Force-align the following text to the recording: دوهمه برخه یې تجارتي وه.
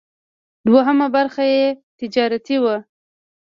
دوهمه 0.69 1.07
برخه 1.15 1.43
یې 1.53 1.65
تجارتي 1.99 2.57
وه. 2.63 2.75